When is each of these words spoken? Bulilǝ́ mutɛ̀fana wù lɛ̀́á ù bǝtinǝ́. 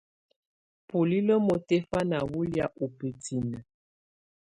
Bulilǝ́ 0.87 1.43
mutɛ̀fana 1.47 2.17
wù 2.31 2.39
lɛ̀́á 2.51 2.67
ù 2.83 2.85
bǝtinǝ́. 2.95 3.61